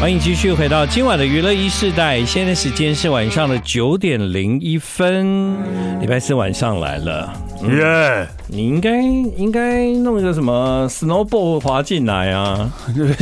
[0.00, 5.52] 欢迎继续回到今晚的娱乐一世代，现在时间是晚上的九点零一分，
[6.00, 7.30] 礼拜四晚上来了，
[7.64, 12.72] 耶.你应该应该弄一个什么 snowball 滑进来啊？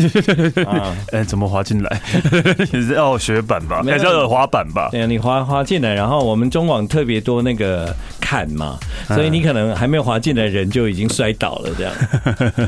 [0.67, 2.01] 啊哎，怎么滑进来？
[2.73, 3.83] 你是要雪板吧？
[3.85, 4.89] 还是要滑板吧？
[4.93, 7.93] 对啊，你滑滑进来，然后我们中网特别多那个
[8.29, 11.93] 坎嘛，所以你可能还没有滑进来，人就已经摔倒了这样。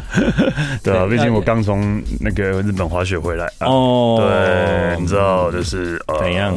[0.83, 4.17] 对啊，毕竟我刚从那个日本滑雪回来哦。
[4.19, 6.57] 对，你知道就是怎样？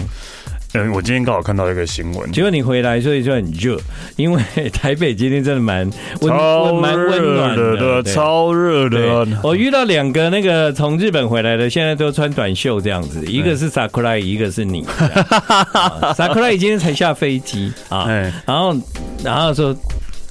[0.75, 3.79] 嗯，我今天刚好看到一个新闻，结果你回来，所以就很热，
[4.15, 4.41] 因为
[4.73, 5.87] 台北今天真的蛮
[6.21, 6.33] 温
[6.81, 9.27] 蛮温暖的，超热的。
[9.43, 14.83] 我遇到两个那个从日本回来的，现在都穿短袖这样子，一个是 Sakurai，一个是你。
[16.17, 18.07] Sakurai 今天才下飞机啊，
[18.45, 18.75] 然后
[19.23, 19.75] 然后说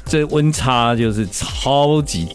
[0.06, 2.28] 这温差就是超级。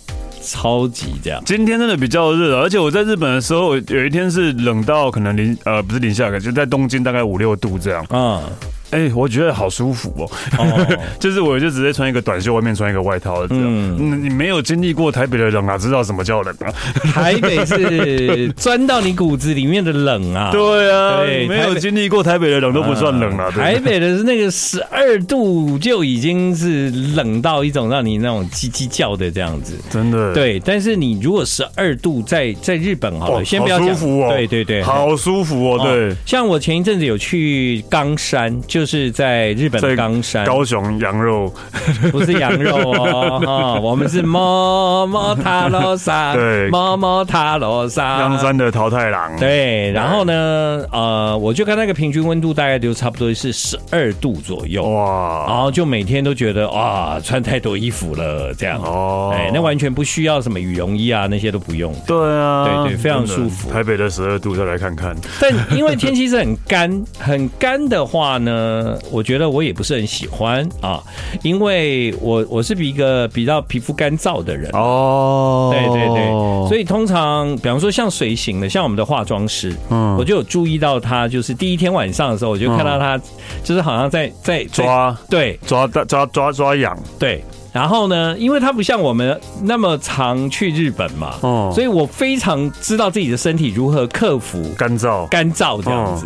[0.50, 8.06] 超级这样，今天真的比较热，而且我在日本的时候，有一天是冷到可能零呃不是零下，就在东京大概五六度这样。
[8.10, 8.42] 嗯。
[8.92, 13.64] 哎、欸，我觉得好舒服哦，哦 就是我就直接穿一个短袖，外面穿一个外套这样。
[13.66, 16.72] 嗯，你没有经历过台北的冷啊，知道什么叫冷啊？
[17.12, 20.52] 台北是钻到你骨子里面的冷啊。
[20.56, 23.52] 对啊，对，没有经历过台北的冷都不算冷了。
[23.52, 30.34] 台北的是那个十二度就已经是冷到一种让你那种叽叽叫的这样子，真的。
[30.34, 33.90] 对，但是你如果十二度在在日本好了，先不要讲。
[33.90, 34.30] 舒服哦。
[34.34, 35.80] 对对对，好舒服哦。
[35.84, 38.58] 对，像我前一阵子有去冈山。
[38.68, 41.54] 就是在日本的冈山，高雄羊肉。
[42.12, 63.72] 不是羊肉哦，哦我们是摸摸塔罗萨， 对，摸摸塔罗萨，冈山的桃太郎，对，然后呢，呃，我就看那个平均温度大概就差不多是十二度左右，哇，然后就每天都觉得哇，穿太多衣服了这样，哦，哎，那完全不需要什么羽绒衣啊，那些都不用，对啊，对对，非常舒服。
[63.72, 68.67] 台北的十二度再来看看，但因为天气是很干，很干的话呢。
[68.68, 71.02] 呃，我觉得我也不是很喜欢啊，
[71.42, 74.70] 因为我我是比一个比较皮肤干燥的人。
[74.74, 83.18] 哦，对对对，所以通常比方说像随行的，像我们的化妆师，嗯，我就有注意到他，就是第一天晚上的时候，我就看到他，
[83.64, 87.42] 就是好像在在抓，对，抓抓抓抓抓痒，对。
[87.78, 96.26] 然后呢，因为他不像我们那么常去日本嘛，哦，所以我非常知道自己的身体如何克服干燥、干燥这样子。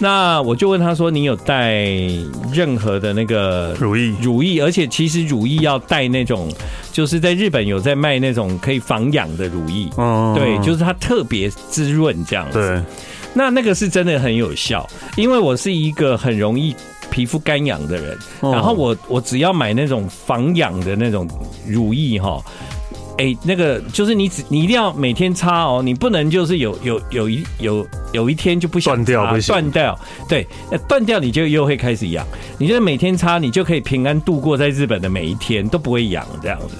[0.00, 1.82] 那我就问他说：“你有带
[2.50, 4.14] 任何的那个乳液？
[4.22, 6.50] 乳液，而且其实乳液要带那种，
[6.90, 12.58] 就是在日本有在卖那种可以防痒的乳液，哦，对，就是它特别滋润这样子。
[12.58, 12.82] 对，
[13.34, 16.74] 那那个是真的很有效，因为我是一个很容易。
[17.16, 21.26] 皮肤干痒的人，然后我我只要买那种防痒的那种
[21.66, 22.44] 乳液哈，
[23.16, 30.46] 哎，那个就是你只你一定要每天擦哦，你不能就是有有有一有有一天就不想，断掉，断掉，对，
[30.86, 32.26] 断掉你就又会开始痒，
[32.58, 36.76] 你就每天擦，你就可以平安度过在日本的每一天，都不会痒这样子。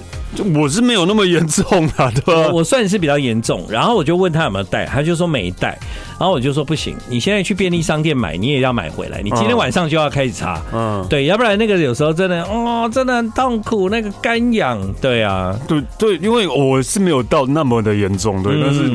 [0.55, 2.51] 我是没有那么严重啊， 对吧？
[2.53, 5.79] 我算是比较严重，然后我就问他有没有带，他就说没带，
[6.19, 18.91] 然后我就说不行，你现在去便利商店买，你也要买回来，你今天晚上就要开始擦，嗯，对，要不然那个有时候真的哦，真的很痛苦，那个干痒，对啊，对对，因为我是没有到那么的严重，对，但是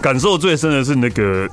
[0.00, 1.48] 感受最深的是那个。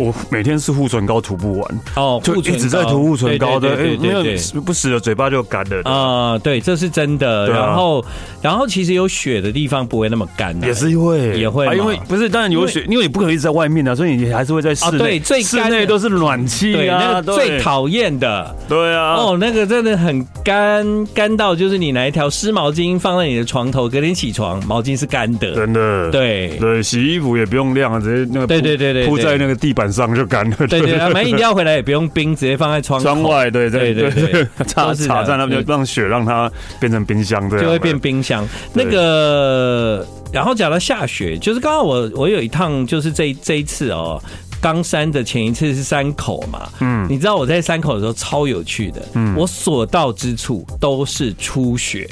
[0.00, 4.24] 我每天是护唇膏涂不完哦，就一直在涂护唇膏的，哎，没有
[4.62, 6.38] 不死的，嘴巴就干了啊。
[6.38, 7.46] 对，这是真的。
[7.50, 8.02] 然后，
[8.40, 14.98] 然后其实有雪的地方不会那么干，也是因为也会，因为不是，当然有雪，因为你不可能一直在外面啊，所以你还是会在室内。
[14.98, 18.56] 对，最室内都是暖气啊，那个最讨厌的。
[18.66, 26.10] 对啊，哦，那个真的很干，干到就是你拿一条湿毛巾放在你的床头，隔天起床毛巾是干的，真的。
[26.10, 29.89] 对对，洗衣服也不用晾啊，直接那个对对对对铺在那个地板。
[29.90, 30.56] 板上就干了。
[30.68, 33.50] 对对， 买饮料回来也不用冰，直接放在窗窗外。
[33.50, 38.46] 对对对对，插插在那边，就让雪让它变成冰箱，对，就会变冰箱。
[38.72, 44.22] 那个，然后讲到下雪，就是刚刚我我有一趟，就是这这一次哦，
[44.60, 52.08] 冈山的前一次是山口嘛，嗯，你知道我在山口的时候超有趣的，嗯，我所到之处都是初雪。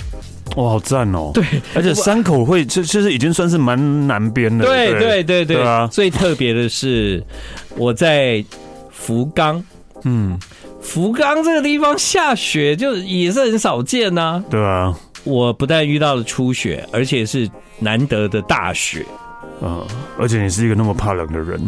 [0.58, 1.30] 哇，好赞哦！
[1.32, 4.64] 对，而且山口会这其实已经算是蛮南边的。
[4.64, 5.86] 对对对对，对啊！
[5.86, 7.22] 最特别的是
[7.76, 8.44] 我在
[8.90, 9.62] 福冈，
[10.02, 10.36] 嗯，
[10.80, 14.42] 福冈这个地方下雪就也是很少见呐。
[14.50, 19.06] 对啊，我不但遇到了初雪，而且是难得的大雪。
[19.60, 19.84] 嗯，
[20.18, 21.60] 而且你是一个那么怕冷的人，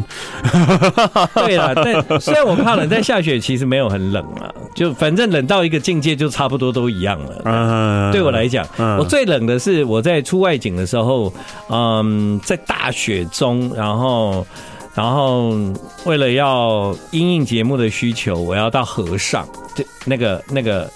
[1.34, 7.42] 对啦，但虽然我怕冷，但下雪其实没有很冷啊，就反正冷到一个境界，就差不多都一样了。
[7.44, 8.66] 嗯，对我来讲，
[8.98, 11.32] 我最冷的是我在出外景的时候，
[11.68, 14.46] 嗯，在大雪中，然后，
[14.94, 15.56] 然后
[16.04, 20.88] 为了要因应节目的需求，我要到河上，就那个那个。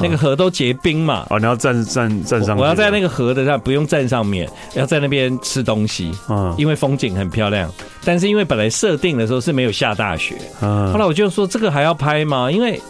[0.00, 1.26] 那个河都结冰嘛？
[1.30, 2.56] 哦，你要站站站上。
[2.56, 6.12] 我要在那个河的上，不用站上面，要在那边吃东西。
[6.28, 7.70] 嗯，因为风景很漂亮。
[8.04, 10.36] 但是因为本来设定的时候是没有下大雪。
[10.60, 12.50] 嗯，后来我就说这个还要拍吗？
[12.50, 12.80] 因为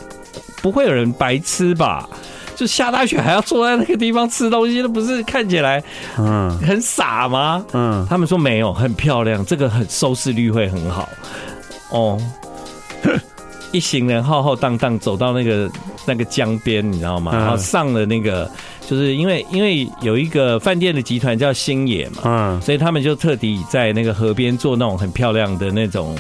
[0.62, 2.09] 不会有人白吃吧？
[2.55, 5.83] 就下大雪还要坐在那个地方吃东西，那不是看起来
[6.19, 7.65] 嗯很傻吗？
[7.73, 11.09] 嗯，他们说没有，很漂亮，这个很收视率会很好。
[11.91, 12.21] 哦。
[13.72, 15.70] 一行人浩浩荡荡走到那个
[16.06, 17.32] 那个江边，你知道吗？
[17.32, 18.50] 然后上了那个，
[18.88, 26.17] 就是因为因为有一个饭店的集团叫星野嘛，嗯，所以他们就特地在那个河边做那种很漂亮的那种，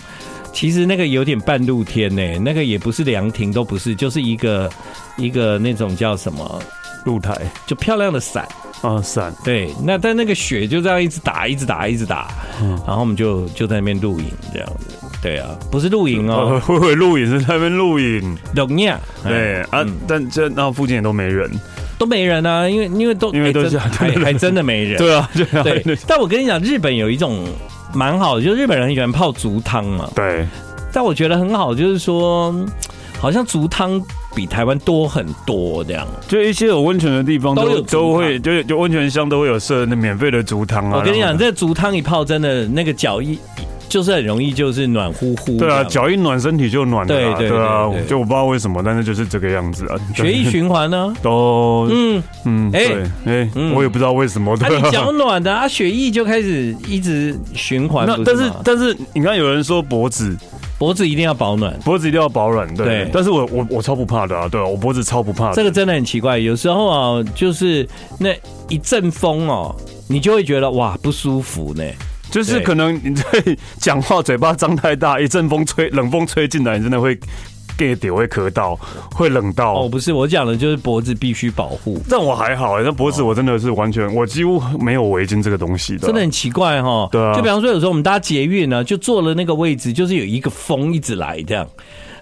[0.52, 4.70] 其实那个有点半露天呢，那个也不是凉亭，都不是，就是一个
[5.16, 6.62] 一个那种叫什么
[7.04, 7.36] 露台，
[7.66, 8.46] 就漂亮的伞。
[8.82, 12.30] 啊伞，对，那但那个雪就这样一直打，一直打，一直打，
[12.62, 14.94] 嗯，然后我们就就在那边露营这样子。
[15.22, 18.36] 对啊，不是露营哦， 会会露营是在那边露营。
[18.54, 18.98] 懂呀？
[19.22, 21.50] 对啊，但这那附近也都没人，
[21.98, 24.96] 都没人啊，因为因为都因为都是还还真的没人。
[24.96, 25.98] 对啊，对。
[26.06, 27.46] 但我跟你讲，日本有一种
[27.92, 30.08] 蛮好的，就是日本人很喜欢泡竹汤嘛。
[30.14, 30.46] 对。
[30.92, 32.52] 但我觉得很好，就是说，
[33.20, 34.02] 好像竹汤
[34.34, 36.06] 比台湾多很多这样。
[36.26, 40.96] 就一些有温泉的地方都有都会，就就温泉乡都会有设那免费的竹汤啊。
[40.98, 43.38] 我跟你讲，这竹汤一泡，真的那个脚一。
[43.90, 45.58] 就是很容易，就是暖乎乎。
[45.58, 47.08] 对啊，脚一暖，身体就暖了。
[47.08, 49.96] 对对对啊，就我不知道为什么，但是就是这个样子啊。
[50.16, 51.12] 血液循环呢？
[51.20, 52.86] 都嗯嗯，哎
[53.26, 54.56] 哎，我也不知道为什么。
[54.56, 58.06] 你脚暖的啊，血液就开始一直循环。
[58.06, 60.36] 那但是但是，你看有人说脖子
[60.78, 62.72] 脖子一定要保暖，脖子一定要保暖。
[62.74, 65.52] 对，但是我我我超不怕的啊，对啊，我脖子超不怕。
[65.52, 67.86] 这个真的很奇怪，有时候啊，就是
[68.18, 68.30] 那
[68.68, 69.74] 一阵风哦，
[70.06, 71.82] 你就会觉得哇不舒服呢。
[72.30, 73.24] 就是可能你 在
[73.78, 77.14] 讲话嘴巴张太大，一阵风吹，冷风吹进来，你真的会
[77.76, 78.78] get 点，会咳到，
[79.14, 79.74] 会冷到。
[79.74, 82.00] 哦，不是，我讲的就是脖子必须保护。
[82.08, 86.06] 但我还好，那脖子我真的是完全，我几乎没有围巾这个东西的。
[86.06, 87.08] 真的很奇怪哈。
[87.10, 87.34] 对啊。
[87.34, 91.66] 就比方说，有时候我们搭捷运呢，就坐了那个位置，就是有一个风一直来这样，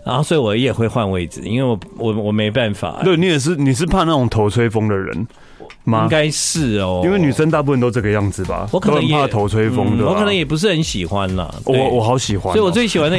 [0.05, 3.01] 然后所以我也会换位置，因为我我我没办法。
[3.05, 5.27] 对，你也是，你是怕那种头吹风的人。
[6.03, 8.69] 应该是哦，因为女生大部分都这个样子吧。
[8.73, 11.55] 我可能也怕头吹风的，我可能也不是很喜欢啦。
[11.65, 13.19] 我我好喜欢，所以我最喜欢的，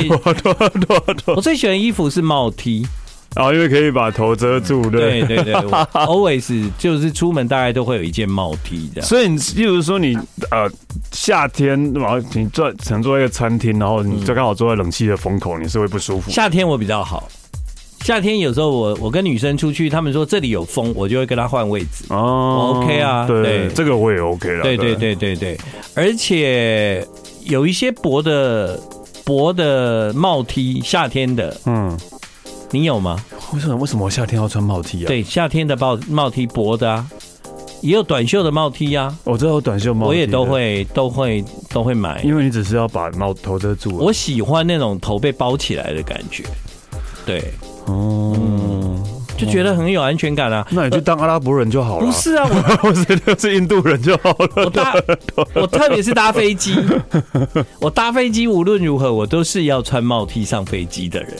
[1.35, 2.85] 我最喜欢衣服是帽 T，
[3.35, 4.89] 然后因为可以把头遮住。
[4.89, 5.53] 对对对，
[5.93, 9.07] always 就是出门大概都会有一件帽 T 这样。
[9.07, 10.15] 所以你，例如说你
[10.51, 10.69] 呃
[11.11, 16.29] 夏天，然后你坐乘坐一个餐厅，然后你就刚好坐在冷气的风口，你是会不舒服。
[16.31, 17.27] 夏天我比较好。
[18.09, 22.05] 夏天有时候我我跟女生出去，他们说这里有风，我就会跟她换位置。
[22.09, 24.63] 哦，OK 啊，对，对，这个我也 OK 了。
[24.63, 25.55] 对对对对对，
[25.93, 27.07] 而且
[27.43, 28.79] 有一些薄的
[29.23, 31.95] 薄的帽 T，夏天的，嗯，
[32.71, 33.15] 你有吗？
[33.53, 35.07] 为什么为什么我夏天要穿帽 T 啊？
[35.07, 37.07] 对，夏天的帽帽 T 薄的啊，
[37.81, 39.15] 也有短袖的帽 T 啊。
[39.23, 43.95] 我知道有短袖帽我也都会都会都会买，因为你只是要把帽头遮住。
[43.97, 46.43] 我喜欢那种头被包起来的感觉，
[47.23, 47.43] 对。
[47.89, 49.03] 哦、嗯，
[49.35, 50.65] 就觉得很有安全感啊！
[50.69, 52.05] 那你就当阿拉伯人就好了。
[52.05, 54.49] 不是啊，我我觉得是印度人就好了。
[54.57, 54.93] 我搭
[55.55, 56.75] 我特别是搭飞机，
[57.81, 61.33] 我搭飞机无论如何，我都是要穿帽 T 上飞机的人。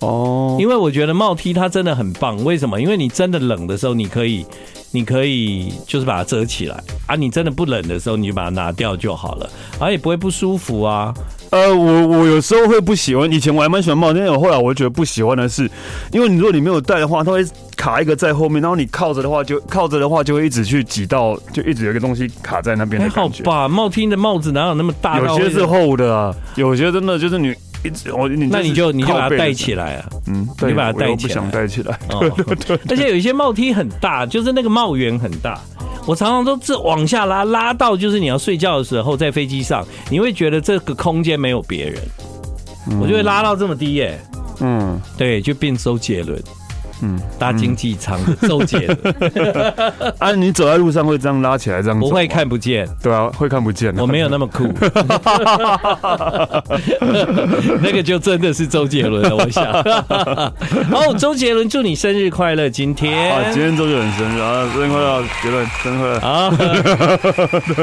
[0.00, 2.42] 哦，因为我觉得帽 T 它真的很棒。
[2.44, 2.80] 为什么？
[2.80, 4.46] 因为你真的冷的时候，你可以
[4.92, 6.76] 你可以就是把它遮起来
[7.08, 9.50] 啊；你真的不冷的时候，你就把它拿掉就好了，
[9.80, 11.12] 而也不会不舒服啊。
[11.50, 15.70] 呃，我我有时候会不喜欢，以前我还蛮喜欢帽，但是后来我觉得不喜欢的是，
[16.12, 17.44] 因为你如果你没有戴的话，它会
[17.76, 23.42] 卡一个在后面，然后你靠着的话就靠着的话就会一直去挤到，就一直有一个东西卡在那边的感觉。
[23.44, 25.18] 好吧，帽厅的帽子哪有那么大？
[25.18, 31.98] 有些是厚的啊，有些真的就是你一直我你那你就你就把它戴起来啊，嗯，你把它戴起来，不想戴起来。
[32.08, 35.60] 对对对，而且有一些帽梯很大，就是那个帽檐很大。
[36.06, 42.02] 我常常都是往下拉，拉到就是你要睡觉的时候，在飞机上，你会觉得这个空间没有别人，
[43.00, 44.18] 我就会拉到这么低耶。
[44.60, 46.42] 嗯，对，就变周杰伦。
[47.02, 49.14] 嗯，搭经济舱的周杰伦。
[50.18, 51.98] 啊，你走在路上会这样拉起来这样？
[51.98, 52.88] 不会看不见。
[53.02, 53.94] 对啊，会看不见。
[53.96, 54.72] 我没有那么酷。
[57.80, 59.64] 那个就真的是周杰伦了，我想。
[60.92, 62.68] 哦，周杰伦，祝你生日快乐！
[62.68, 66.50] 今天啊，今天周杰伦生日啊，生日快乐，杰伦，生日快乐啊！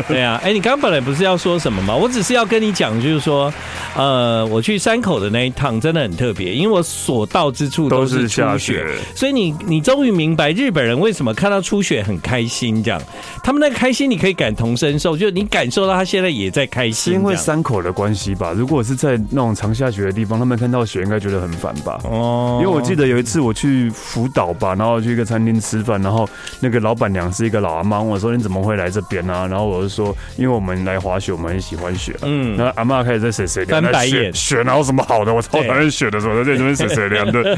[0.07, 1.95] 对啊，哎，你刚刚本来不是要说什么吗？
[1.95, 3.53] 我只是要跟你讲，就是说，
[3.95, 13.01] 呃，我去山口的那一趟真的很特别，因为我所到之处都是下雪，所以你你终于明白日本人为什么看到初雪很开心，这样，
[13.43, 18.53] 他们那个开心你可以感同身受，就你感受到他现在也在开心，因为山口的关系吧？
[18.55, 21.99] 如果是在那种常下雪的地方，他们看到雪应该觉得很烦吧？
[22.03, 26.27] 哦，因为我记得有一次我去福岛吧，然后去一个餐厅吃饭，然后
[26.59, 29.47] 那个老板娘是一个老阿妈，问我说你怎么会来这边呢？
[29.49, 32.15] 然后我就说，因为我们来滑雪，我们很喜欢雪。
[32.21, 35.33] 嗯，然后阿妈开始在谁谁翻白眼，雪哪有什么好的？
[35.33, 37.55] 我超讨厌雪的，时候在这边谁谁凉的，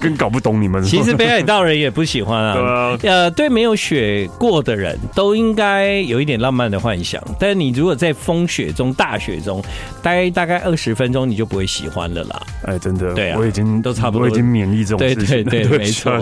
[0.00, 0.82] 更 搞不懂你们。
[0.82, 2.96] 其实北海道人也不喜欢啊。
[3.00, 3.16] 对啊。
[3.22, 9.62] 呃，对没有雪过的人都应该有一点浪漫的幻想，但你如果在风雪中、大雪中
[10.02, 12.42] 待大概二十分钟，你就不会喜欢了啦。
[12.64, 15.44] 哎，真的，对啊，我已经都差不多，我已经免疫这种事情。
[15.44, 16.12] 对对 对，没错。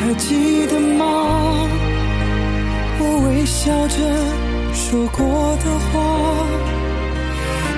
[0.00, 1.68] 还记得吗？
[3.00, 3.96] 我微笑着
[4.72, 6.00] 说过的话，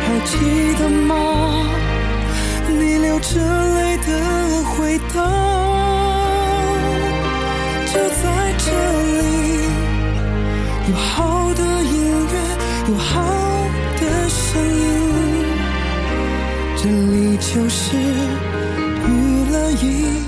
[0.06, 0.36] 还记
[0.78, 1.14] 得吗？
[2.78, 3.40] 你流着
[3.74, 5.20] 泪的回答，
[7.86, 8.22] 就在
[8.58, 8.66] 这
[9.20, 9.20] 里，
[10.88, 11.92] 有好的音
[12.26, 12.34] 乐，
[12.88, 13.10] 有好
[14.00, 14.44] 的声
[14.78, 14.82] 音，
[16.76, 18.49] 这里就是。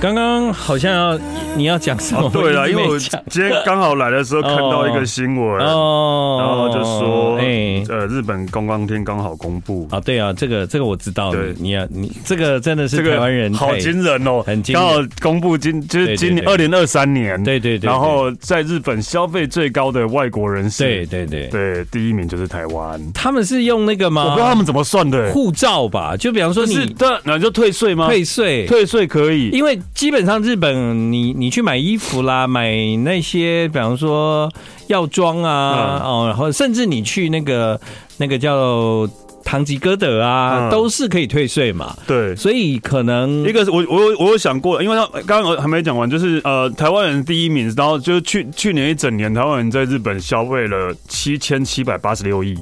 [0.02, 1.20] 刚刚好像要
[1.54, 2.28] 你要讲什么？
[2.28, 24.24] 对了，因为我今天刚好来的时候看到一个新闻，哦，然后就说，哎，呃，日本观光厅刚好公布啊，对啊，这个这个我知道，对，你要你这个真的是台湾人好惊人哦，很惊人，刚好公布今就是今年二零二三年，对对对，然后在日本消费最高的外国人士，对对对对，第一名就是台湾，他们是用那个吗？
[24.24, 26.16] 我不知道他们怎么算的，护照吧？
[26.16, 28.08] 就比方说你对，那就退税吗？
[28.08, 29.78] 退税，退税可以，因为。
[29.94, 32.72] 基本上日本，你你去买衣服啦，买
[33.04, 34.50] 那些，比方说
[34.88, 37.80] 药妆啊，哦，然后甚至你去那个
[38.16, 39.08] 那个叫
[39.44, 41.94] 唐吉诃德啊，都是可以退税嘛。
[42.06, 52.56] 对，所以可能一个是我我我有想过，因为他刚刚还没讲完，就是呃，台湾人第一名，然后就是去去年一整年，台湾人在日本消费了七千七百八十六亿。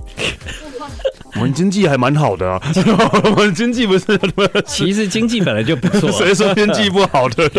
[1.34, 2.60] 我们经济还蛮好的啊，
[3.24, 4.06] 我们经济不是？
[4.66, 7.50] 其实经济本来就不错，谁说经济不好的？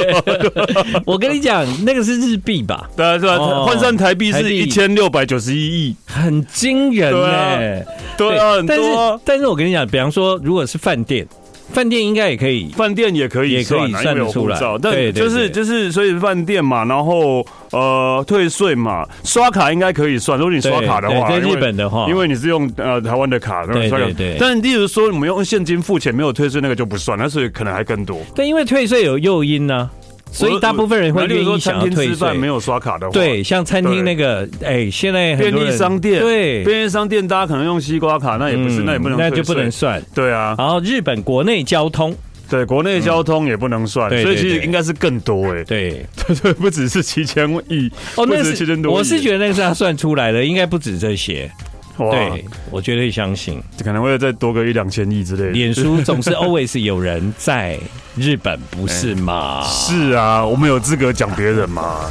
[1.05, 2.89] 我跟你讲，那个是日币吧？
[2.95, 3.37] 对啊，是吧？
[3.65, 7.85] 换算台币是一千六百九十一亿，很惊人哎！
[8.17, 8.75] 对啊，很多。
[8.75, 11.25] 但是，但是我跟你讲，比方说，如果是饭店。
[11.71, 14.59] 饭店应该也可以，饭店也可以，也可以算得出来。
[14.81, 20.37] 但就是就是，所以饭店嘛，然后呃退税嘛，刷卡应该可以算。
[20.37, 24.37] 如果你刷卡的话，在日本的话，因为你是用呃台湾的卡，对对对。
[24.39, 28.19] 但例如说，我们用现金付钱没有退税，那个就不算，那所以可能还更多。
[28.35, 29.89] 但因为退税有诱因呢。
[30.31, 32.33] 所以大部分人会愿意想要退税。
[32.33, 40.01] 没有刷卡的话，对，像餐厅那个，哎，现在便利商店，对，便利商店大家可能用西瓜卡，那也不是，那也不能，那就不能算。
[40.15, 42.15] 对啊，然后日本国内交通，
[42.49, 46.05] 对，国内交通也不能算，所以其实应该是更多哎，对，
[46.41, 51.51] 对， 不只是七千亿，哦，那是七千多，我是觉得那个是他算出来的，应该不止这些。
[51.97, 55.49] 对，我绝对相信，可能会再多个一两千亿之类的。
[55.51, 57.79] 脸书总是 always 有人在
[58.15, 59.63] 日本，不是吗？
[59.69, 62.09] 是啊，我们有资格讲别人吗？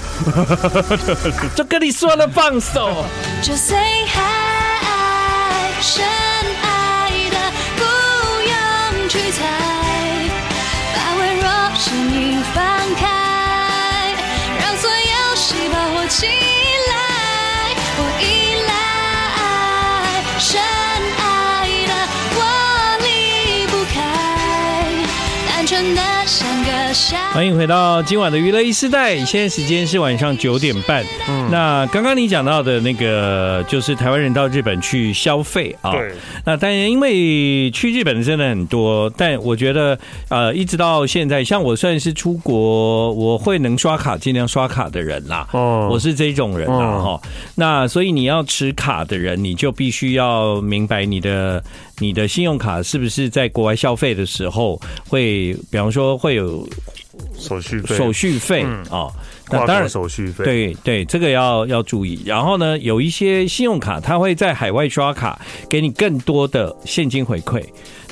[1.57, 3.05] 就跟你说了，放手。
[3.43, 6.05] 就 say hi，深
[6.63, 7.37] 爱的
[7.77, 7.83] 不
[8.49, 9.43] 用去猜，
[10.95, 11.47] 把微弱
[11.77, 12.65] 声音放
[12.97, 14.15] 开，
[14.61, 16.27] 让所有细胞活起
[27.32, 31.04] 欢迎回到今晚的娱乐一时代，现在时间是晚上九点半。
[31.28, 35.92] 嗯，那刚刚你讲到的那个，就是台湾人到日本去消费啊。
[35.92, 36.12] 对。
[36.44, 39.97] 那当然，因为去日本的真的很多，但我觉得
[40.30, 45.47] 呃，一直到现在，像我算是出国，我会能刷卡尽量刷卡的人啦。
[45.52, 45.88] 哦。
[45.92, 47.11] 我是这种人啦哈。
[47.11, 47.20] 哦、
[47.54, 51.62] 那所以你要持卡的人，你就必须要明白你的
[52.00, 56.66] 你的信用卡是不是在国外消费的时候会，比方说会有。
[57.37, 59.09] 手续费，手续费啊，
[59.50, 62.23] 那当然手续费，对对，这个要要注意。
[62.25, 65.38] 然后呢，有一些信用卡，它会在海外刷卡
[65.69, 67.62] 给你更多的现金回馈。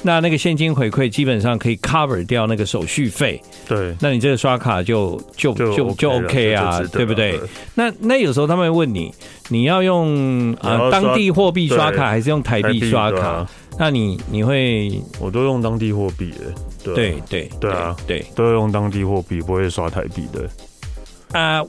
[0.02, 3.40] 那那个现金回馈基本上可以 cover 掉那个手续费。
[3.66, 7.40] 对，那你这个刷卡就就就就 OK 啊，对不对？
[7.74, 9.12] 那那有时候他们会问你，
[9.48, 13.46] 你要用啊当地货币刷卡还是用台币刷卡？
[13.78, 15.00] 那你你会？
[15.20, 16.52] 我都用当地货币的。
[16.82, 21.38] 对对对对啊，对，都要用当地货币，不会刷台币的。
[21.38, 21.62] 啊？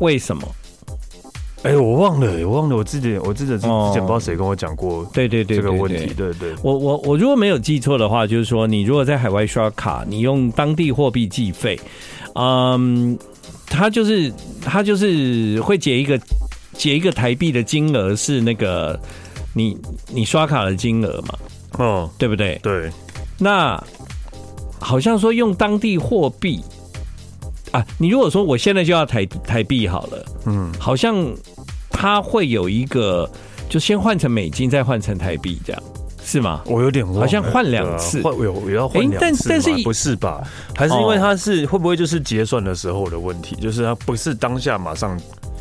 [0.00, 0.42] 为什么？
[1.62, 3.62] 哎、欸，我忘了，我忘了，我记得，我记得之
[3.92, 6.54] 前不知道谁跟我讲过，对对对，这个问题，对对。
[6.62, 11.78] 我我我如果没有记错的话，就是说，你如果在海外刷卡，你用当地货币计费，
[12.34, 13.18] 嗯，
[13.66, 16.20] 他就是他就是会结一个
[16.74, 19.00] 结一个台币的金额是那个
[19.56, 21.38] 你你刷卡的金额嘛，
[21.78, 22.60] 哦，对不对？
[22.62, 22.90] 对。
[23.38, 23.82] 那
[24.78, 26.62] 好像说用当地货币。
[27.72, 31.16] 啊，你如果说我现在就要台台币好了，嗯，好像
[31.90, 33.28] 它会有一个，
[33.68, 35.82] 就先换成美金，再换成台币，这样
[36.22, 36.62] 是吗？
[36.66, 40.42] 我有点忘，好像换两次，换有也要换两次，但但是不是吧？
[40.76, 43.56] 还是因为它是会不会就是结算的时候的问题？
[43.56, 45.18] 就是它不是当下马上，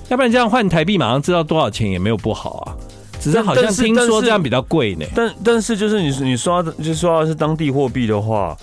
[0.09, 2.77] 要不然这样换台币马上知道多少钱也没有不好啊，
[3.25, 5.05] 只是好像听说这样比较贵呢。
[5.13, 8.55] 但但是就是你你刷的就刷的是当地货币的话。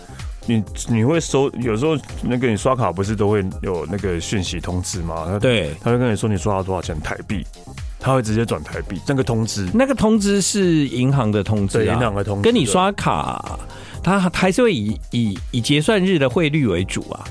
[0.45, 5.39] 你你会收，有时候那个你刷卡不是都会有那个讯息通知吗？
[5.41, 7.47] 对，他会跟你说你刷了多少钱台币，
[8.01, 9.01] 他会直接转台币。
[9.07, 13.57] 那个通知，那个通知是银行的通知啊，银行的通知，跟你刷卡，
[14.03, 17.23] 他还是会以以以结算日的汇率为主啊。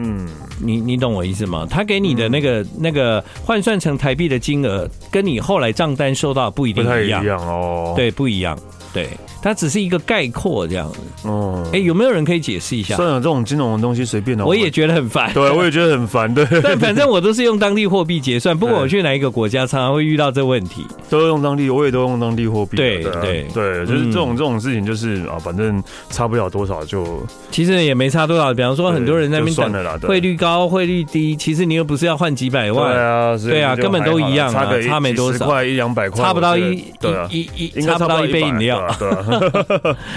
[0.00, 0.28] 嗯，
[0.60, 1.66] 你你懂我意思吗？
[1.68, 7.94] 他给你的那个、嗯、那个换算成台币的金额，跟你后来账单收到不一定一样，不太一样哦。
[7.96, 8.56] 对，不一样。
[8.92, 9.08] 对。
[9.40, 12.96] 它只是一个概括这样子哦，哎，有没有人可以解释一下？
[12.96, 15.32] 算了，这种金融的东西随便的，我也觉得很烦。
[15.32, 16.32] 对，我也觉得很烦。
[16.34, 20.84] 对， 但反正我都是用当地货币结算， 不管我去哪一个国家，常常会遇到这问题。
[21.08, 22.76] 都用当地，我也都用当地货币。
[22.76, 25.80] 对对对，就是这种这种事情，就是啊，反正
[26.10, 27.24] 差不了多少就。
[27.52, 36.84] 其实也没差多少，比方说很多人在那边等汇率高、汇率低，其实你又不是要换几百万，对啊，对啊，根本都一样，差个差没多少，块一两百块，差不到一
[37.30, 38.87] 一一差不到一杯饮料。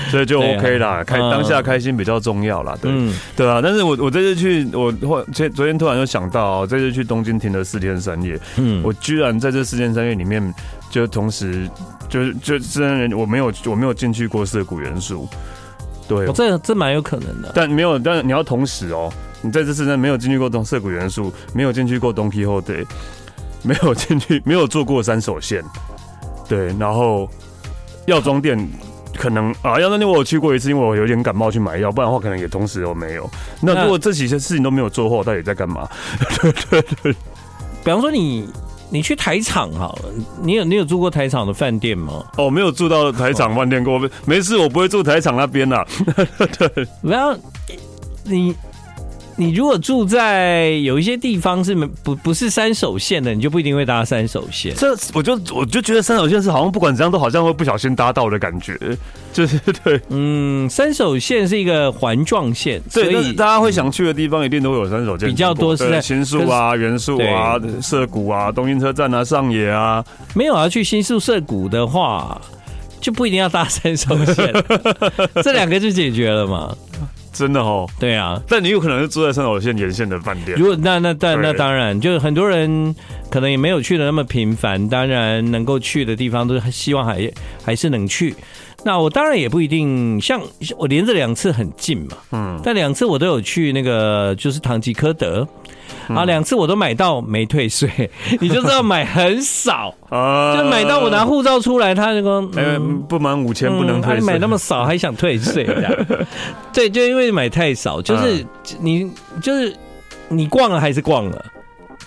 [0.10, 2.92] 所以就 OK 啦，开当下开心比较重要啦，对，
[3.36, 3.60] 对啊。
[3.62, 10.54] 但是我我这次去，我或前昨天突然就想到，这次去东京停了四天三夜，嗯，我居然在这四天三夜里面，
[10.90, 11.70] 就同时
[12.10, 15.28] 就是就自然人我没有我没有进去过涩谷元素，
[16.08, 22.86] 对，这这蛮有可能的，但没有，但你要同时哦，你在这四天没有进去过东涩谷元素，没有进去过 Don Quijote，
[23.64, 25.64] 没有进去，没有坐过三手线，
[26.48, 27.30] 对，然后
[28.06, 28.70] 药妆店。
[29.14, 33.30] 可能啊，要那天我有去过一次，因为我有点感冒去买药，不然的话可能也同时都没有。
[33.62, 35.88] 那如果这几些事情都没有做过，我到底在干嘛？
[36.42, 37.14] 对对对。
[37.84, 38.48] 比方说你
[38.90, 42.24] 你去台场好了，你有你有住过台场的饭店吗？
[42.38, 45.86] 哦，没有住到台场饭店过，哦、没事，我不会住台场那边啦。
[46.58, 47.38] 对，然后
[48.24, 48.56] 你。
[49.42, 51.74] 你如果住在有一些地方是
[52.04, 54.72] 不不是三手线的，你就不一定会搭三手线。
[54.76, 58.78] 这我就我就觉得三手线是好像不管怎样都好像会不小心搭到的感觉，
[59.34, 70.06] 就是对，嗯，三手线是一个环状线，所以大家会想去的地方一定都会有三手线，比较多是在新宿啊、原宿啊、涩谷啊、东京车站啊、上野啊。
[70.36, 72.40] 没有啊去新宿涩谷的话，
[73.02, 74.54] 就不一定要搭三手线，
[75.44, 76.78] 这两个就解决了嘛。
[77.42, 80.56] 真的哦，对啊，但你有可能是住在三岛线沿线的饭店。
[80.56, 82.96] 如果那那但那当然，就是很多人
[83.32, 87.32] 可能也没有去的那么频繁，当然能够去的地方都希望还
[87.64, 88.36] 还是能去。
[88.84, 90.42] 那我当然也不一定，像
[90.78, 95.48] 我连着两次很近嘛，嗯，但两次我都有去那个就是唐吉诃德。
[96.10, 97.90] 啊，两次我都买到没退税，
[98.40, 105.66] 你就知道买很少 啊，就买到我拿护照出来，他就说，嗯，不满五千不能退税，买那么少还想退税，
[106.74, 108.46] 对，就因为买太少，就是
[108.80, 109.12] 你
[109.42, 109.76] 就是
[110.30, 111.46] 你逛了还是逛了，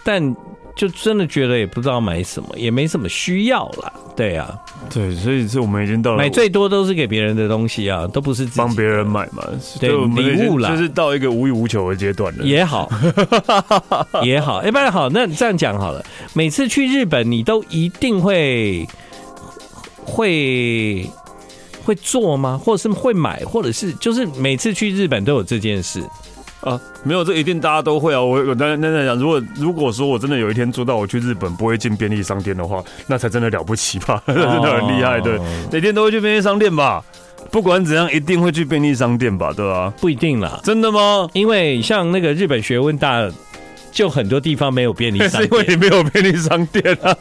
[0.05, 0.35] 但。
[0.77, 3.93] 就真的觉得也不知道买什么，也没什么需要啦。
[4.17, 4.57] 对啊，
[4.93, 9.43] 对，所以是我们已经到了买最多都是给别人的东西啊，都不是帮别人买嘛。
[9.81, 12.45] 对，礼物啦，就是到一个无欲无求的阶段了。
[12.45, 12.89] 也好，
[14.23, 16.05] 也好，哎，不然好，那这样讲好了。
[16.33, 18.87] 每次去日本，你都一定会
[20.05, 21.09] 会
[21.85, 22.57] 会做吗？
[22.57, 26.03] 或者是会买，或者是就是每次去日本都有这件事。
[26.64, 28.20] 啊，没有，这一定大家都会啊！
[28.20, 34.22] 我我那那在讲，如果如果说我真的有一天做到我去日本不会进便利商店的话，那才真的了不起吧？
[34.27, 35.38] 真的很厉害，对，
[35.70, 37.05] 每天都会去便利商店吧？
[37.50, 39.53] 不管怎样，一定会去便利商店吧？
[39.55, 39.92] 对吧？
[40.00, 41.29] 不一定啦，真的吗？
[41.35, 43.31] 因为像那个日本学问大
[43.95, 47.17] 就很多地方没有便利 商店，是因为你没有便利商店啊。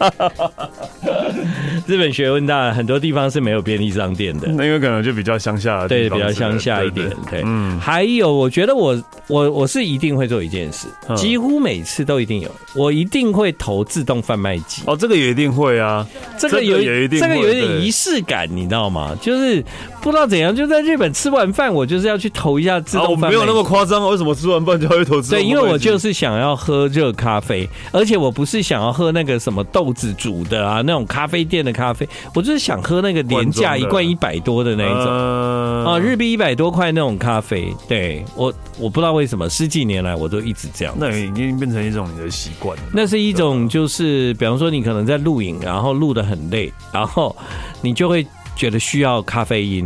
[1.86, 4.48] 日本学问大，很多地方是没有便利商店的。
[4.48, 7.10] 那因为可能就比较乡下的，对，比较乡下一点。
[7.30, 7.80] 对，嗯。
[7.80, 14.82] 还有，我觉得我我我是一定会做一件事，几乎每次都一定有，我一定会投自动贩卖机。
[14.88, 16.08] 哦，这个也一定会啊，
[16.40, 19.16] 这个有一这个有一点仪式感，你知道吗？
[19.22, 19.64] 就是
[20.02, 23.36] 不知道怎样，就在日本吃完饭，我就是要去投一下自动贩卖机。
[23.36, 25.44] 没有那么夸张，为什么吃完饭就要去投自动贩卖机？
[25.44, 37.68] 对，因为我就是想要喝热咖啡，而且我不是想要喝那个什么豆子煮的啊，那种咖啡店的咖啡，我就是想喝那个廉价一罐一百多的那一种啊，日币一百多块那种咖啡。
[37.86, 42.84] 对我，我不知道为什么十几年来我都一直这样，那已经变成一种你的习惯了。
[42.94, 47.36] 那是一种就是，比方说你可能在录影，然后录的很累，然后
[47.82, 49.86] 你就会觉得需要咖啡因。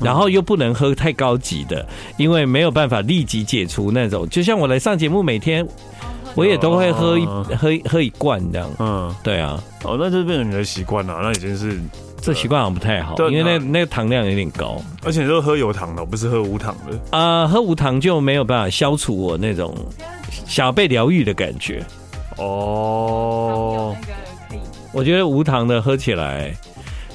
[0.00, 4.28] 然后又不能喝太高级的，因为没有办法立即解除那种。
[4.28, 5.66] 就像我来上节目，每天
[6.34, 8.70] 我也都会喝一喝喝一罐这样。
[8.78, 9.62] 嗯，对啊。
[9.84, 11.80] 哦，那就变成你的习惯了，那已经是
[12.20, 17.16] 这习惯好像不太好，因为那那个糖量有点高，而且都喝有糖的，不是喝无糖的。
[17.16, 19.74] 啊，喝无糖就没有办法消除我那种
[20.46, 21.82] 想要被疗愈的感觉。
[22.36, 23.96] 哦，
[24.92, 26.54] 我觉得无糖的喝起来。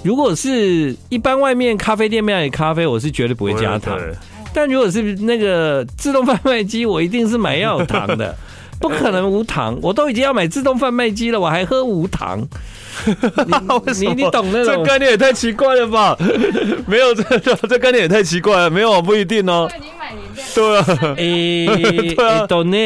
[0.04, 4.00] 如果是一般外面咖啡店卖的咖啡，我是绝对不会加糖。
[4.54, 8.36] 但如果是那个自动贩卖机，我一定是买要有糖的，
[8.82, 9.78] 不可能无糖。
[9.82, 12.46] 我都已经要买自动贩卖机了，我还喝无糖？
[13.96, 14.76] 你你懂那种？
[14.76, 16.18] 这概念也太奇怪了吧？
[16.88, 17.38] 没有这
[17.68, 19.70] 这概念也太奇怪了，没有不一定哦。
[20.54, 20.86] 对啊，
[21.18, 21.66] 诶，
[22.16, 22.78] 对啊，懂呢。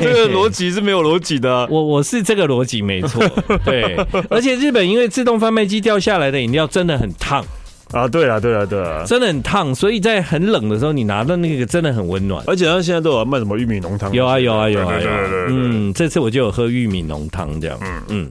[0.00, 1.66] 这个逻辑是没有逻辑的。
[1.70, 3.22] 我我是这个逻辑没错，
[3.64, 3.96] 对。
[4.28, 7.44] 而且日本因为自动贩卖机掉下来的饮料真的很烫
[7.92, 8.08] 啊！
[8.08, 12.42] 对啊，对啊，对啊，真的很烫，所以在很冷的时候你拿到那个真的很温暖。
[12.46, 14.12] 而且他现在都有卖什么玉米浓汤？
[14.12, 15.14] 有啊，有啊，有啊，有啊。
[15.48, 17.78] 嗯，这次我就有喝玉米浓汤这样。
[17.82, 18.30] 嗯嗯。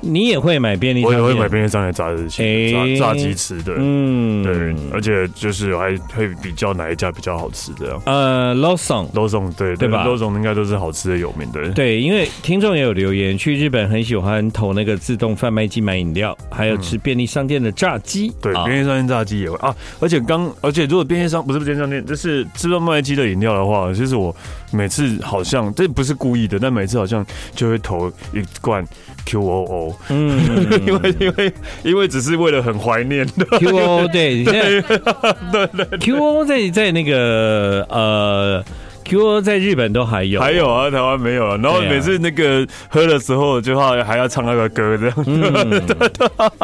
[0.00, 1.22] 你也会买便利商店？
[1.22, 3.74] 我也会买便利商店炸鸡，炸炸鸡吃的。
[3.76, 8.00] 嗯，对，而且就是还会比较哪一家比较好吃这样。
[8.06, 11.68] 呃，Lawson，Lawson，对对吧？Lawson 应该都是好吃的有名的。
[11.70, 18.32] 对，因为听众也有留言，去日本很喜欢投那个自动贩卖机买饮料，还有吃便利商店的炸鸡。
[18.40, 19.74] 对，便利商店炸鸡也会啊。
[20.00, 24.34] 而且刚，而且如果便利商不是便利商店，就是自动贩卖机的饮料的话，其实我
[24.70, 28.84] 每次好像这不是故意的，但每次好像就会投一罐
[29.26, 29.94] QOO。
[30.08, 30.38] 嗯，
[30.86, 31.52] 因为因为
[31.82, 38.64] 因为只是为了很怀念的 QOO， 对，对对，QOO 在在那个呃。
[39.02, 41.56] QO 在日本都还有，还有啊，台湾没有啊。
[41.60, 45.24] 然后每次那个喝的时候，就话还要唱那个歌这样。
[45.26, 45.82] 嗯、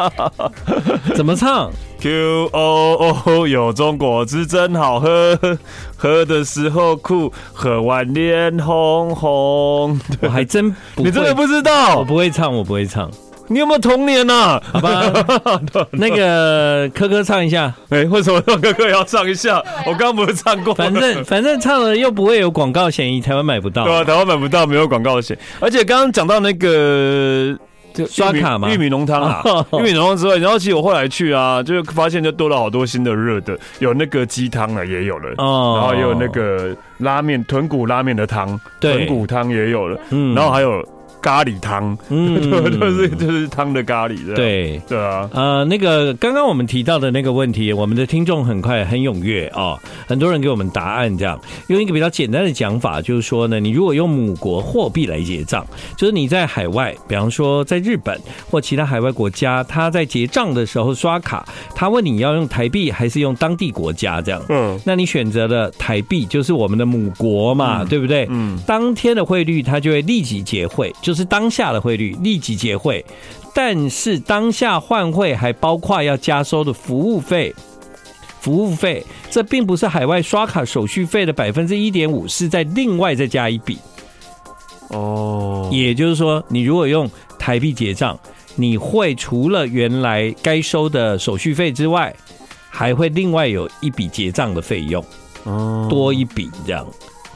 [1.13, 5.37] 怎么唱？Q O O 有中果汁真好喝，
[5.97, 9.99] 喝的时候酷，喝完脸红红。
[10.21, 11.97] 我还真你真的不知道？
[11.97, 13.09] 我不会唱，我不会唱。
[13.49, 14.61] 你有没有童年啊？
[14.73, 15.01] 好吧，
[15.91, 17.73] 那个科科唱一下。
[17.87, 19.63] 哎，为什么让柯柯也要唱一下？
[19.85, 20.73] 我刚刚不是唱过？
[20.75, 23.85] 反正反正唱了又不会有广告嫌疑，台湾买不到。
[23.85, 25.37] 对啊，台湾买不到，没有广告嫌。
[25.61, 27.57] 而且刚刚讲到那个
[28.05, 29.41] 刷卡嘛，玉米浓汤啊，
[29.79, 40.87] 玉米浓汤之外，然后其实我后来去啊，就发现就多了好多新的热的，有那个鸡汤了，也有了，然后也有那个拉面豚骨拉面的汤，豚骨汤也有了，嗯，然后还有。
[41.21, 42.41] 咖喱汤，嗯，
[42.79, 44.81] 就是就是汤的咖喱，对。
[44.87, 49.77] 对啊，呃，那个刚刚我们提到的那个问题，我们的听众很快很踊跃啊，
[50.07, 51.39] 很多人给我们答案，这样。
[51.67, 55.65] 用一个比较简单的讲法，就是说呢，你如果用母国货币来结账，
[55.97, 68.27] 就是你在海外，比方说在日本或其他海外国家，他在结账的时候刷卡，他问你要用台币还是用当地国家这样，嗯，那你选择了台币，就是我们的母国嘛，对不对？
[68.29, 71.27] 嗯，当天的汇率它就会立即结汇，就是。
[71.29, 73.05] 当下的汇率立即结汇，
[73.53, 77.53] 但是当下换汇还包括要加收的服务费，
[78.39, 83.77] 服务费这并不是海外刷卡手续费的百分之一点五，是在另外再加一笔。
[84.87, 88.17] 哦，也就是说，你如果用台币结账，
[88.55, 92.15] 你会除了原来该收的手续费之外，
[92.69, 95.03] 还会另外有一笔结账的费用，
[95.89, 96.87] 多一笔这样。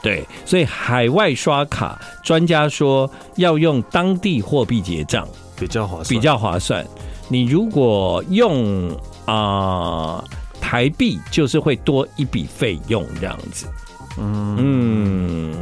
[0.01, 6.85] 对，所以海外刷卡，专家说要用当地货币结账比较划算，比较划算。
[7.27, 8.89] 你如果用
[9.25, 10.23] 啊、呃、
[10.59, 13.67] 台币，就是会多一笔费用这样子。
[14.17, 15.55] 嗯嗯。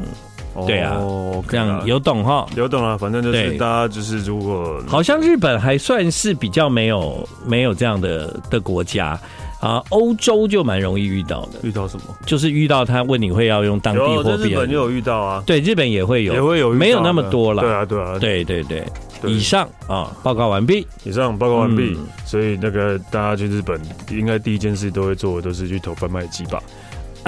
[0.67, 0.99] 对啊，
[1.47, 2.45] 这样有懂哈？
[2.55, 9.17] 有懂啊，反正就是大家就是如果好像日本还算是比较没有没有这样的的国家
[9.59, 11.59] 啊，欧洲就蛮容易遇到的。
[11.63, 12.03] 遇到什么？
[12.25, 14.49] 就是遇到他问你会要用当地货币。
[14.49, 17.61] 日本就有遇到啊，对，日本也会有，也会有，没有那么多了。
[17.61, 18.85] 对啊，对啊，对对对。
[19.25, 20.87] 以上啊，报告完毕。
[21.03, 21.97] 以上报告完毕。
[22.25, 23.79] 所以那个大家去日本，
[24.11, 26.63] 应该第一件事都会做的都是去投贩卖机吧。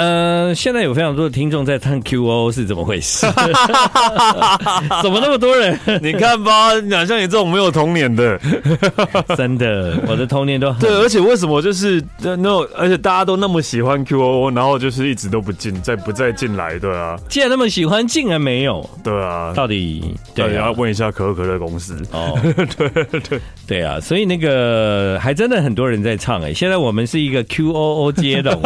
[0.02, 3.28] 呃，现在有非常多的听众在看 QO 是怎么回事？
[5.04, 5.80] 怎么那么多人？
[6.02, 8.40] 你看吧，哪像你这种没有童年的，
[9.38, 10.90] 真的，我的童年都很对。
[10.90, 17.16] 而且为什么就是那种，而且大家都那么喜欢 QO，然后就是一直都不进，再不再进来，对啊。
[17.30, 19.54] 既然那么喜欢，竟然没有，对啊。
[19.56, 22.36] 到底对，要问一下可口可乐公司哦。
[22.76, 26.52] 对对对啊，所以那个还真的很多人在唱哎。
[26.52, 28.60] 现在我们是一个 QOO 接龙。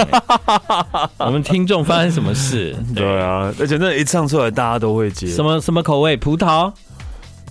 [1.27, 2.75] 我们听众发生什么事？
[2.95, 5.27] 对啊，而且那一唱出来，大家都会接。
[5.27, 6.15] 什么什么口味？
[6.15, 6.71] 葡萄？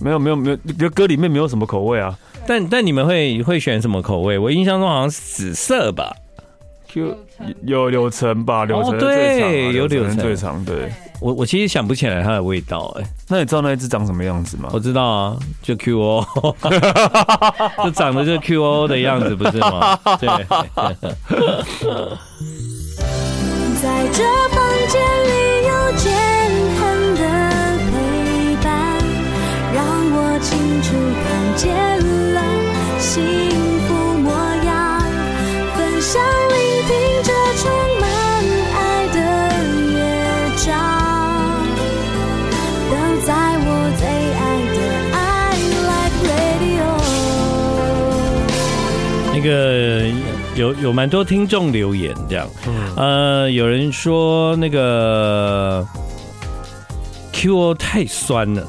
[0.01, 2.17] 没有没有没有，歌里面没有什么口味啊。
[2.47, 4.37] 但但你们会会选什么口味？
[4.37, 6.13] 我印象中好像是紫色吧。
[6.87, 7.17] Q
[7.63, 8.63] 有柳橙吧？
[8.65, 10.63] 柳橙对，有柳橙最长。
[10.63, 12.95] 对，我我其实想不起来它的味道。
[12.99, 14.69] 哎，那你知道那一只长什么样子吗？
[14.71, 16.23] 我知道啊，就 QO，
[17.83, 19.99] 就长得就 QO 的样子，不是吗？
[20.19, 20.45] 对。
[23.85, 24.17] 在这
[24.49, 24.57] 房
[24.89, 25.29] 间里
[25.67, 26.09] 有健
[26.75, 26.81] 康
[27.13, 27.21] 的
[27.91, 27.93] 陪
[28.63, 28.67] 伴，
[29.75, 29.77] 让
[30.11, 30.49] 我清
[30.81, 30.87] 楚
[31.21, 31.69] 看见
[32.33, 32.37] 了
[32.99, 33.13] 幸
[33.85, 33.87] 福
[34.23, 34.27] 模
[34.65, 34.73] 样，
[35.77, 36.11] 分享
[36.49, 37.29] 聆听着
[37.61, 37.63] 充
[38.01, 38.03] 满
[38.73, 38.75] 爱
[39.13, 39.17] 的
[39.93, 39.95] 乐
[40.65, 40.65] 章，
[42.89, 43.29] 都在
[43.67, 43.69] 我
[43.99, 44.03] 最
[44.41, 44.43] 爱
[44.73, 44.77] 的
[45.13, 45.23] I
[45.85, 46.89] Like Radio。
[49.31, 50.24] 那个。
[50.55, 52.47] 有有蛮多听众留言这样，
[52.95, 55.85] 呃，有人说那个
[57.33, 58.65] QO 太酸了，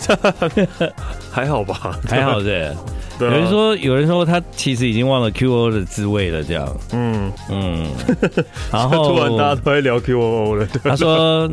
[1.32, 2.76] 还好吧，还好的。
[3.20, 7.32] 有人说，有人说他其实已经忘了 QO 的滋味了，这样，嗯。
[7.48, 7.86] 嗯。
[8.72, 11.48] 然后突然大家都在聊 QO 了，他说，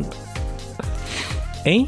[1.64, 1.84] 哎，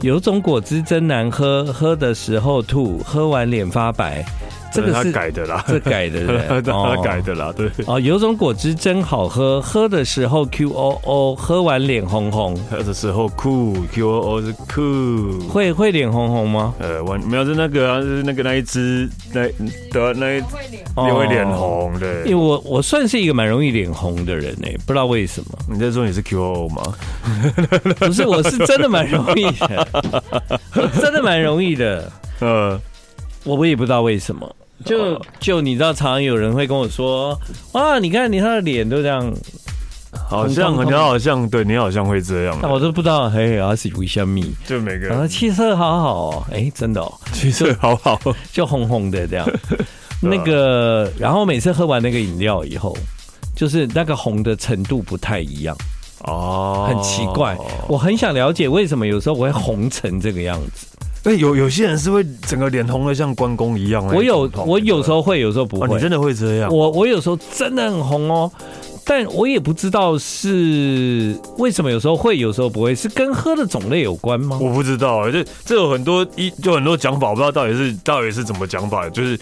[0.00, 4.24] 有种果汁真难喝，喝的时候吐，喝完脸发白。
[4.72, 7.68] 这个是改的啦，这改的对， 他改的啦，对。
[7.86, 12.56] 哦，有种果汁真好喝，喝的时候 Q O O，喝完脸红红。
[12.70, 15.40] 喝的时候酷，Q O O 是酷。
[15.48, 16.74] 会会脸红红吗？
[16.78, 19.42] 呃，完没有是那个啊，是那个那一只那
[19.92, 22.20] 的那一脸会脸红的。
[22.26, 25.58] 因为我我算是一个蛮容易脸红的人呢，不知道为什么。
[25.68, 26.82] 你在说你是 Q O O 吗？
[27.98, 29.88] 不是，我是真的蛮容易的，
[31.00, 32.10] 真的蛮容易的。
[32.40, 32.80] 呃，
[33.44, 34.56] 我我也不知道为什么。
[34.84, 37.38] 就就你知道，常常有人会跟我说
[37.72, 39.30] ：“哇，你看你他的脸都这样，
[40.28, 44.42] 好像你好像对你好像会这样。”但我都不知道，嘿，阿是为什么？
[44.66, 48.18] 就每个人，啊，气色好好哦，哎，真的哦，气色好好，
[48.52, 49.46] 就红红的这样。
[50.22, 52.96] 那个，然后每次喝完那个饮料以后，
[53.54, 55.76] 就是那个红的程度不太一样
[56.24, 57.54] 哦，很奇怪。
[57.86, 60.86] 我很想了解为什么有时候我会红成这个样子。
[61.24, 64.04] 哎，有有些人是会整个脸红的像关公一样。
[64.06, 65.86] 我有，我有时候会，有时候不会。
[65.88, 66.74] 你真的会这样？
[66.74, 68.50] 我我有时候真的很红哦，
[69.10, 74.56] 但我也不知道是为什么，有时候会，有时候不会，是跟喝的种类有关吗？
[74.62, 79.36] 我不知道，这这有很多一就很多讲法，我不知道到底是到底是怎么讲法，就是。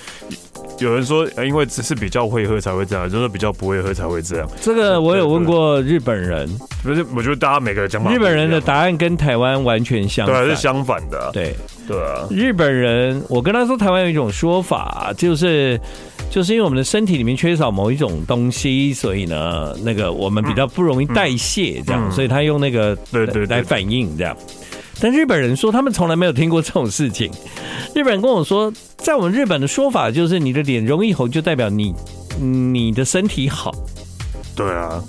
[0.81, 4.49] 有人说，因为只是比较会喝才会这样，就是比较不会喝才会这样。
[4.61, 6.49] 这个我有问过日本人，
[6.85, 7.05] 不是？
[7.17, 11.31] 我觉得大家每个人讲法，日本人的答案跟台湾完全相反，对，是相反的。
[11.33, 11.53] 对
[11.89, 15.81] 对啊，日本人，我跟他说，台湾有一种说法，就是
[16.31, 24.37] 就是因为我们的身体里面缺少某一种东西，所以呢，那个我们比较不容易代谢，这样，所以他用那个对对来反应这样。
[25.01, 27.31] 但日本人说，他们从来没有听过这种事情。
[27.95, 31.95] 日本人跟我说，在我们日本的说法，就是你的脸容易红，就代表你
[32.41, 33.73] 你的身体好。
[34.57, 35.01] 对啊，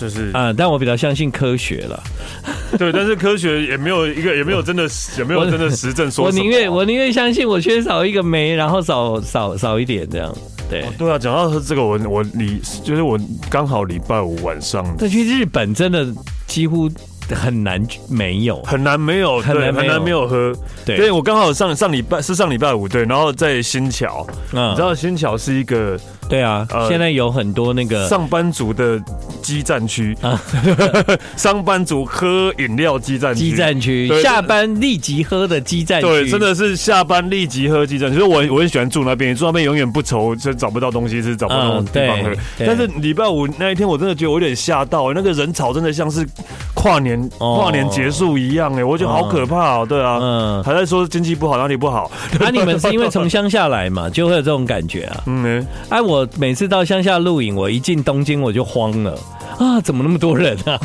[0.00, 2.02] 就是啊，但我比较相信科学了。
[2.78, 6.24] 对，但是科学也没有一个，也没有真的，也没有真的实证说。
[6.24, 10.34] 我宁愿我宁愿相信我缺少一个酶，然后少少少一点这样。
[10.68, 13.18] 对、哦、对啊，讲到这个，我我礼就是我
[13.50, 16.06] 刚好礼拜五晚上，但去日本真的
[16.46, 16.90] 几乎。
[17.30, 20.54] 很难没有，很难没有，很难很难没有喝。
[20.84, 25.98] 对，因为我刚好上上礼拜是上礼拜五对，然后在新桥，嗯，你知道新桥是一个。
[26.28, 29.00] 对啊，呃、现在有很多那个上班族的
[29.42, 30.40] 基站区啊，
[31.36, 38.18] 上班族喝饮料基站区，基站区，下班立即喝的基站区，对，真的是下班立即喝基站区。
[38.18, 42.30] 所以我我很喜欢住那边，住那边永远不愁，就找不到东西是找不到地方喝。
[42.30, 46.26] 嗯、但是礼拜五那一天，我真的觉得我有点吓到，那个人潮真的像是
[46.72, 49.86] 跨年跨年结束一样，哎，我觉得好可怕哦。
[49.86, 52.10] 对啊，嗯，还在说经济不好，哪里不好？
[52.40, 55.22] 那、啊、你们是因为从乡下来嘛，就会有这种感觉啊？
[55.26, 56.13] 嗯，哎、啊，我。
[56.14, 59.18] 我每次到乡下露营，我一进东京我就慌了。
[59.58, 59.80] 啊！
[59.80, 60.80] 怎么那么多人啊？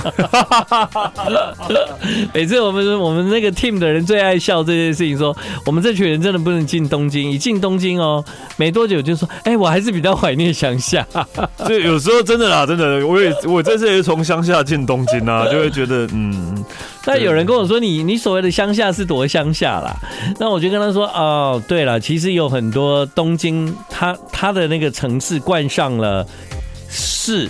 [2.33, 8.23] 每次我们我们那个 team 的人最爱笑这件事情说，说我们这群人真的不能进东京，一进东京哦，
[8.57, 11.05] 没多久就说，哎、欸，我还是比较怀念乡下。
[11.67, 16.63] 就有时候真的啦，真的，我也我这次也是从乡下进东京啊，就会觉得嗯。
[17.05, 19.95] 那有人跟我说，你你所谓的乡下是多乡下啦？
[20.39, 26.23] 那我就跟他说哦，对了，其实有很多东京，它它的那个城市冠上了
[26.87, 27.49] 市，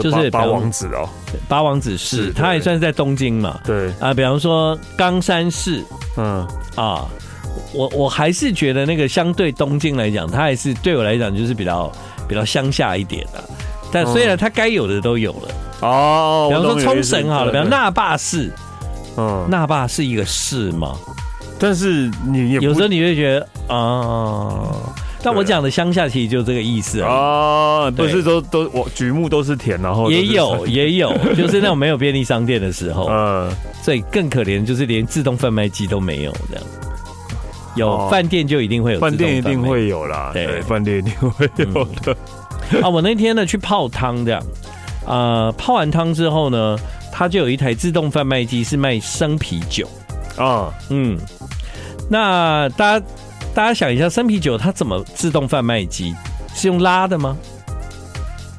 [0.00, 1.08] 就是八王子哦，
[1.48, 3.60] 八王子市，它也算是在东京嘛。
[3.64, 3.90] 对。
[4.00, 5.84] 啊，比方说冈山市，
[6.16, 6.46] 嗯。
[6.74, 7.06] 啊，
[7.72, 11.90] 我我还是觉得那个相对东京来讲，它还是对我来讲就是比较
[12.28, 13.42] 比较乡下一点的。
[13.92, 15.48] 但虽然它该有的都有了。
[15.80, 18.50] 哦，比方说冲绳好了，比方那霸市，
[19.16, 20.96] 嗯，那霸是一个市嘛，
[21.58, 24.64] 但是你也有时候你会觉得啊，
[25.26, 33.50] 但我讲的乡下其实就这个意思啊，不是都都我举目都是田，然后也有 也有，就是那种没有便利商店的时候，嗯，
[33.82, 36.64] 所以更可怜就是连自动贩卖机都没有这样，
[37.74, 42.16] 有饭店就一定会有，饭店一定会有啦，对，饭店一定会有的。
[42.80, 44.40] 啊，我那天呢去泡汤这样。
[45.06, 46.78] 呃，泡完汤之后呢，
[47.12, 49.88] 它就有一台自动贩卖机，是卖生啤酒。
[50.36, 50.72] 啊。
[50.88, 51.18] 嗯，
[52.08, 53.06] 那大家
[53.56, 56.14] 大家想一下，生啤酒它怎么自动贩卖机
[56.54, 57.34] 是用拉的吗？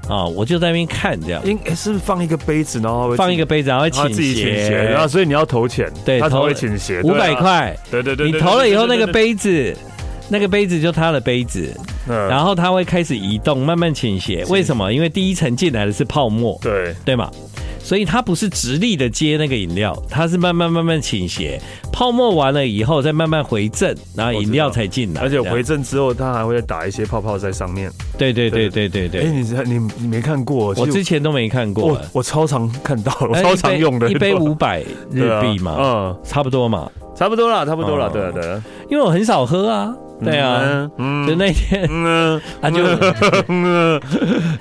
[0.09, 9.77] 啊，我就在那边看这样，应该是放一个杯子，然后放一个杯子，然后会倾斜，然后所以你要投钱，对，它会倾斜五百块，对对对，你投了以后那个杯子。
[10.29, 11.73] 那个杯子就他的杯子，
[12.09, 14.43] 嗯、然后它会开始移动，慢慢倾斜。
[14.49, 14.91] 为什么？
[14.91, 17.31] 因为第一层进来的是泡沫，对对嘛，
[17.87, 21.57] 所以它不是直立的接那个饮料，它是慢慢慢慢倾斜。
[21.89, 25.21] 泡沫完了以后，再慢慢回正，然后饮料才进来。
[25.21, 27.89] 而且回正之后，它还会打一些泡泡在上面。
[28.17, 29.21] 对对对对对对。
[29.21, 30.75] 哎，你你你没看过？
[30.77, 31.85] 我之前都没看过。
[31.85, 38.61] 我我超常看到，我超常用的，一杯五百日币嘛，嗯，差不多嘛，差不多啦，差不多了，对对。
[38.91, 39.95] 因为我很少喝啊。
[40.23, 40.89] 对啊，
[41.27, 41.87] 就那天，
[42.61, 42.83] 他就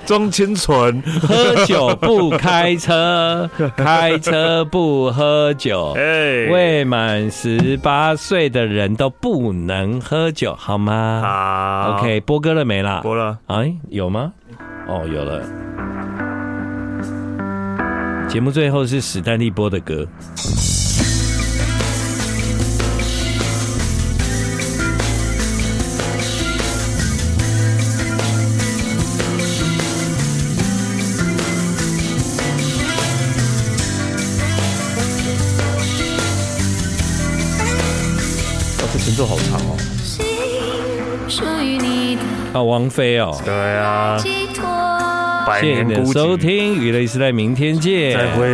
[0.04, 11.22] 装清纯，喝酒不开车， 开车不喝酒，未满十八岁的人都不能喝酒，好吗？
[11.24, 13.00] 好，OK，播歌了没啦？
[13.02, 14.32] 播了，哎，有吗？
[14.86, 15.42] 哦，有了。
[18.28, 20.06] 节目最后是史丹利播的歌。
[39.16, 39.76] 都好长哦！
[42.52, 44.18] 啊，王菲哦，对啊，
[45.59, 48.46] 谢谢你的收听，娱乐时代，明天见，再会。